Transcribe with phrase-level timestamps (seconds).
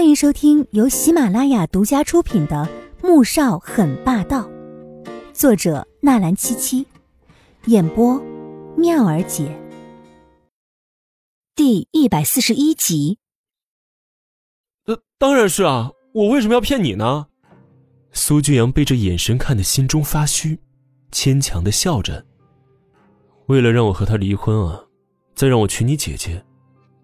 [0.00, 2.66] 欢迎收听由喜马拉雅独家出品的
[3.06, 4.48] 《穆少很霸道》，
[5.34, 6.86] 作者纳兰七七，
[7.66, 8.18] 演播
[8.78, 9.54] 妙儿姐。
[11.54, 13.18] 第一百四十一集。
[14.86, 17.26] 呃，当然是啊，我为什么要骗你呢？
[18.12, 20.58] 苏俊阳被这眼神看得心中发虚，
[21.12, 22.24] 牵强的笑着。
[23.48, 24.82] 为了让我和他离婚啊，
[25.34, 26.42] 再让我娶你姐姐，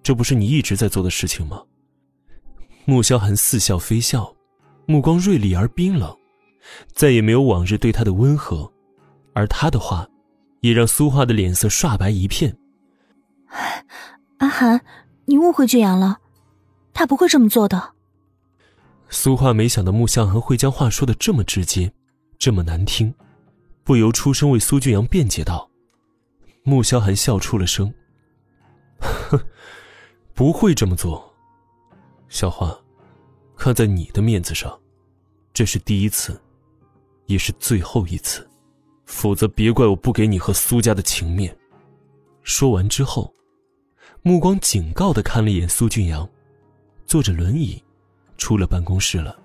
[0.02, 1.62] 这不是你一直在做的事情吗？
[2.86, 4.32] 穆萧寒似笑非笑，
[4.86, 6.16] 目光锐利而冰冷，
[6.94, 8.72] 再也没有往日对他的温和，
[9.34, 10.08] 而他的话，
[10.60, 12.56] 也让苏画的脸色刷白一片。
[14.38, 14.80] 阿寒，
[15.24, 16.18] 你误会俊阳了，
[16.94, 17.94] 他不会这么做的。
[19.08, 21.92] 苏画没想到穆萧寒会将话说的这么直接，
[22.38, 23.12] 这么难听，
[23.82, 25.68] 不由出声为苏俊阳辩解道。
[26.62, 27.92] 穆萧寒笑出了声，
[29.00, 29.40] 哼，
[30.34, 31.32] 不会这么做。
[32.28, 32.76] 小花，
[33.56, 34.78] 看在你的面子上，
[35.52, 36.40] 这是第一次，
[37.26, 38.46] 也是最后一次，
[39.06, 41.56] 否则别怪我不给你和苏家的情面。
[42.42, 43.34] 说完之后，
[44.22, 46.28] 目光警告的看了一眼苏俊阳，
[47.06, 47.82] 坐着轮椅，
[48.36, 49.36] 出了办公室了。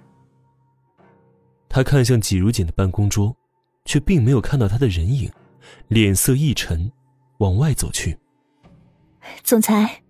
[1.70, 3.36] 他看向季如锦的办公桌，
[3.86, 5.32] 却并没有看到他的人影，
[5.88, 6.92] 脸色一沉，
[7.38, 8.20] 往外走去。
[9.44, 10.04] 总裁。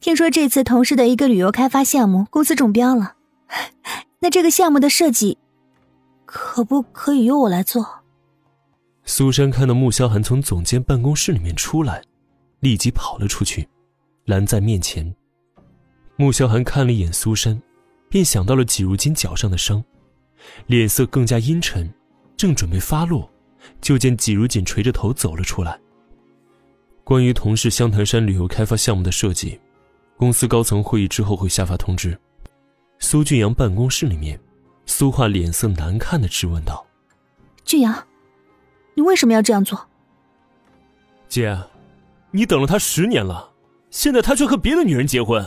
[0.00, 3.16] 听说这次同事的一个旅游开发项目公司中标了，
[4.20, 5.38] 那这个项目的设计，
[6.24, 7.86] 可不可以由我来做？
[9.04, 12.02] 苏珊看到穆萧寒从总监办公室里面出来，
[12.60, 13.68] 立即跑了出去，
[14.26, 15.14] 拦在面前。
[16.16, 17.60] 穆萧寒看了一眼苏珊，
[18.08, 19.82] 便想到了季如金脚上的伤，
[20.66, 21.88] 脸色更加阴沉，
[22.36, 23.30] 正准备发落，
[23.80, 25.80] 就见季如锦垂着头走了出来。
[27.04, 29.58] 关于同事湘潭山旅游开发项目的设计。
[30.18, 32.18] 公司高层会议之后会下发通知。
[32.98, 34.38] 苏俊阳办公室里面，
[34.86, 36.86] 苏画脸色难看的质问道
[37.64, 38.06] ：“俊阳，
[38.94, 39.88] 你为什么要这样做？”
[41.28, 41.58] 姐，
[42.30, 43.52] 你等了他十年了，
[43.90, 45.46] 现在他却和别的女人结婚，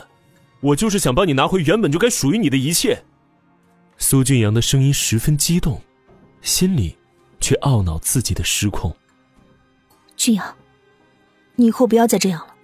[0.62, 3.04] 我就是想帮你拿回原本就该属于你的一切。
[3.98, 5.82] 苏俊阳的声音十分激动，
[6.42, 6.98] 心里
[7.40, 8.96] 却懊恼自己的失控。
[10.16, 10.56] 俊阳，
[11.56, 12.56] 你以后不要再这样了，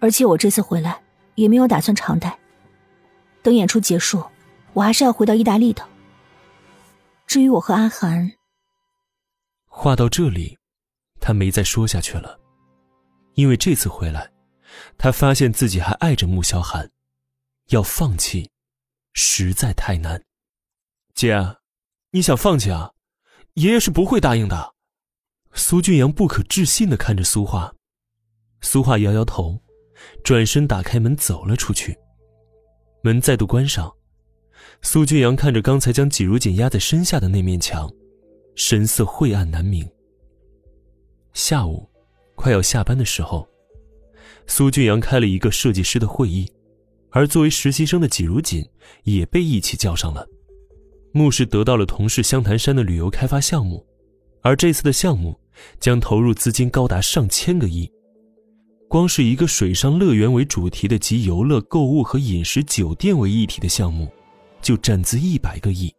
[0.00, 1.00] 而且我这次回来。
[1.36, 2.38] 也没有打算常待。
[3.42, 4.24] 等演出结束，
[4.72, 5.86] 我还是要回到意大利的。
[7.26, 8.32] 至于我和阿寒，
[9.66, 10.58] 话到这里，
[11.20, 12.38] 他没再说下去了，
[13.34, 14.30] 因为这次回来，
[14.98, 16.90] 他发现自己还爱着穆萧寒，
[17.68, 18.50] 要放弃，
[19.12, 20.22] 实在太难。
[21.14, 21.56] 姐，
[22.10, 22.92] 你想放弃啊？
[23.54, 24.74] 爷爷是不会答应的。
[25.52, 27.74] 苏俊阳不可置信的看着苏画，
[28.60, 29.60] 苏画摇摇头。
[30.24, 31.98] 转身打开门走了出去，
[33.02, 33.92] 门再度关上。
[34.82, 37.90] 苏俊阳看着刚才将季如锦压在身下的那面墙，
[38.54, 39.88] 神色晦暗难明。
[41.32, 41.88] 下午，
[42.34, 43.46] 快要下班的时候，
[44.46, 46.50] 苏俊阳开了一个设计师的会议，
[47.10, 48.66] 而作为实习生的季如锦
[49.04, 50.26] 也被一起叫上了。
[51.12, 53.86] 穆氏得到了同事湘潭山的旅游开发项目，
[54.42, 55.38] 而这次的项目
[55.78, 57.90] 将投入资金高达上千个亿。
[58.90, 64.12] 光是一个水上乐园为主题的集游乐、购物和饮食酒店为一体的项目，
[64.60, 65.94] 就占资一百个亿。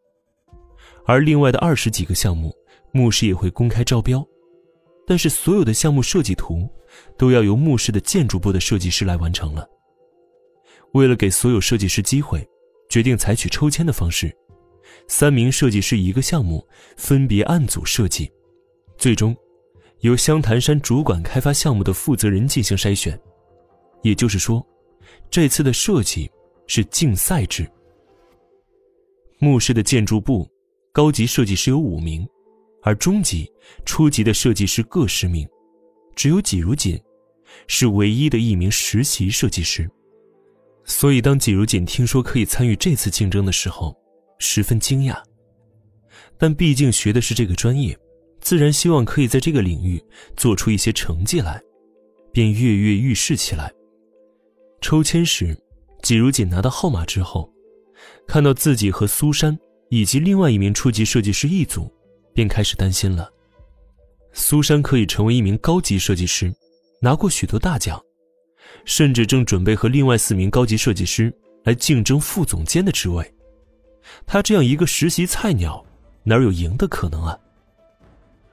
[1.05, 2.53] 而另外的二十几个项目，
[2.91, 4.27] 牧师也会公开招标，
[5.07, 6.67] 但是所有的项目设计图
[7.17, 9.65] 都要由牧师的建筑部的设计师来完成了。
[10.91, 12.45] 为了给所有设计师机会，
[12.89, 14.35] 决定采取抽签的方式，
[15.07, 18.29] 三名设计师一个项目，分别按组设计，
[18.97, 19.33] 最终。
[20.01, 23.19] 由湘潭山主管开发项目的负责人进行筛选，
[24.01, 24.65] 也就是说，
[25.29, 26.29] 这次的设计
[26.67, 27.69] 是竞赛制。
[29.39, 30.49] 墓室的建筑部
[30.91, 32.27] 高级设计师有五名，
[32.81, 33.51] 而中级、
[33.85, 35.47] 初级的设计师各十名，
[36.15, 36.99] 只有季如锦
[37.67, 39.89] 是唯一的一名实习设计师。
[40.83, 43.95] 所以，当季如锦听说可以参与这次竞争的时候，
[44.39, 45.15] 十分惊讶。
[46.39, 47.95] 但毕竟学的是这个专业。
[48.41, 50.03] 自然希望可以在这个领域
[50.35, 51.61] 做出一些成绩来，
[52.33, 53.71] 便跃跃欲试起来。
[54.81, 55.55] 抽签时，
[56.01, 57.49] 季如锦拿到号码之后，
[58.27, 59.57] 看到自己和苏珊
[59.89, 61.89] 以及另外一名初级设计师一组，
[62.33, 63.31] 便开始担心了。
[64.33, 66.51] 苏珊可以成为一名高级设计师，
[66.99, 68.01] 拿过许多大奖，
[68.85, 71.31] 甚至正准备和另外四名高级设计师
[71.63, 73.31] 来竞争副总监的职位。
[74.25, 75.85] 他这样一个实习菜鸟，
[76.23, 77.37] 哪有赢的可能啊？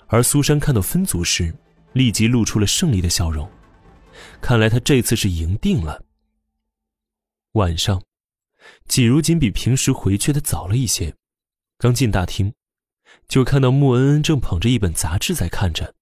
[0.09, 1.55] 而苏珊看到分组时，
[1.93, 3.49] 立即露出了胜利的笑容。
[4.41, 6.03] 看来她这次是赢定了。
[7.53, 8.03] 晚上，
[8.87, 11.15] 季如锦比平时回去的早了一些，
[11.79, 12.53] 刚进大厅，
[13.29, 15.95] 就看到穆恩恩正捧着一本杂志在看着，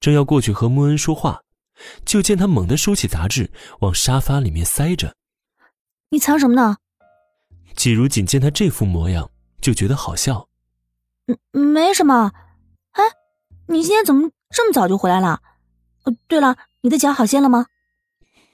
[0.00, 1.42] 正要过去和穆恩说话，
[2.04, 3.50] 就见他猛地收起杂志，
[3.80, 5.14] 往沙发里面塞着。
[6.10, 6.76] 你藏什么呢？
[7.74, 10.48] 季如锦见他这副模样，就觉得好笑。
[11.26, 12.32] 嗯，没什么。
[13.68, 15.40] 哎，你今天怎么这么早就回来了？
[16.04, 17.66] 哦，对了，你的脚好些了吗？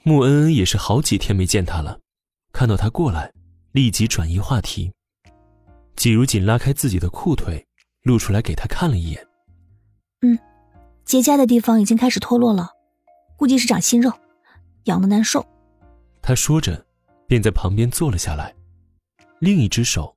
[0.03, 2.01] 穆恩恩也是好几天没见他了，
[2.53, 3.33] 看到他过来，
[3.73, 4.93] 立即转移话题。
[5.97, 7.67] 季如锦拉开自己的裤腿，
[8.03, 9.27] 露出来给他看了一眼。
[10.23, 10.39] 嗯，
[11.05, 12.71] 结痂的地方已经开始脱落了，
[13.37, 14.13] 估计是长新肉，
[14.85, 15.45] 痒的难受。
[16.23, 16.87] 他说着，
[17.27, 18.55] 便在旁边坐了下来，
[19.41, 20.17] 另一只手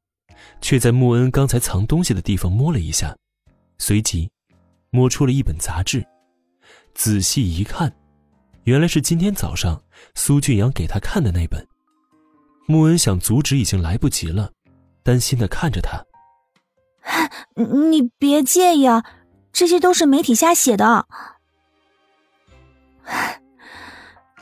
[0.62, 3.18] 却在穆恩刚才藏东西的地方摸了一下，
[3.78, 4.30] 随即
[4.92, 6.06] 摸出了一本杂志，
[6.94, 7.92] 仔细一看。
[8.66, 9.82] 原来是今天早上
[10.14, 11.66] 苏俊阳给他看的那本。
[12.68, 14.52] 穆恩想阻止，已经来不及了，
[15.02, 16.06] 担心的看着他
[17.56, 19.04] ：“你别介意啊，
[19.52, 21.08] 这些都是媒体瞎写的。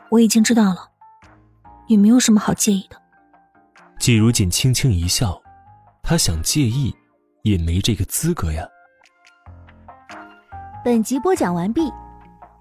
[0.10, 0.90] 我已经知道了，
[1.88, 3.00] 也没有什么好介意的。”
[4.00, 5.40] 季如锦轻轻一笑，
[6.01, 6.94] 他想介意，
[7.44, 8.68] 也没这个资格呀。
[10.81, 11.92] 本集播讲完毕。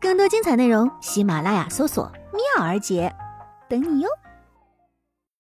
[0.01, 2.11] 更多精彩内容，喜马拉雅搜索
[2.57, 3.15] “妙儿姐”，
[3.69, 4.09] 等你哟。